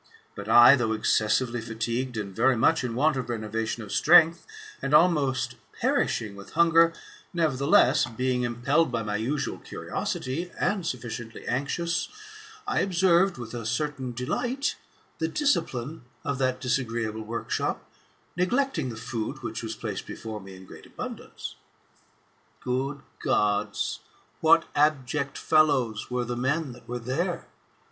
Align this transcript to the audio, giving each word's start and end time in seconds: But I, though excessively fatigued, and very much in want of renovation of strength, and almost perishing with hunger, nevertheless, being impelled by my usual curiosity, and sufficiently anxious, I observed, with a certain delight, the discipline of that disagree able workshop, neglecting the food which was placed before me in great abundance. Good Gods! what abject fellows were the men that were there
But 0.33 0.49
I, 0.49 0.75
though 0.75 0.93
excessively 0.93 1.61
fatigued, 1.61 2.17
and 2.17 2.35
very 2.35 2.55
much 2.57 2.83
in 2.83 2.95
want 2.95 3.17
of 3.17 3.29
renovation 3.29 3.83
of 3.83 3.91
strength, 3.91 4.47
and 4.81 4.95
almost 4.95 5.57
perishing 5.79 6.35
with 6.35 6.53
hunger, 6.53 6.91
nevertheless, 7.35 8.05
being 8.07 8.41
impelled 8.41 8.91
by 8.91 9.03
my 9.03 9.17
usual 9.17 9.59
curiosity, 9.59 10.51
and 10.59 10.87
sufficiently 10.87 11.45
anxious, 11.47 12.09
I 12.67 12.79
observed, 12.79 13.37
with 13.37 13.53
a 13.53 13.63
certain 13.63 14.11
delight, 14.11 14.75
the 15.19 15.27
discipline 15.27 16.05
of 16.23 16.39
that 16.39 16.59
disagree 16.59 17.05
able 17.05 17.21
workshop, 17.21 17.87
neglecting 18.35 18.89
the 18.89 18.95
food 18.97 19.43
which 19.43 19.61
was 19.61 19.75
placed 19.75 20.07
before 20.07 20.41
me 20.41 20.55
in 20.55 20.65
great 20.65 20.87
abundance. 20.87 21.57
Good 22.61 23.01
Gods! 23.19 23.99
what 24.39 24.65
abject 24.73 25.37
fellows 25.37 26.09
were 26.09 26.25
the 26.25 26.35
men 26.35 26.71
that 26.71 26.87
were 26.89 26.97
there 26.97 27.45